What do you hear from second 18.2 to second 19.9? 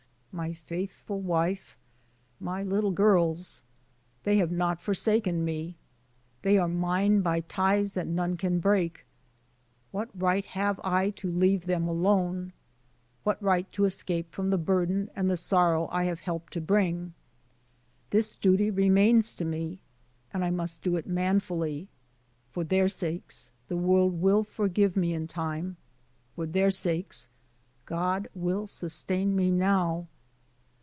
duty remains to me,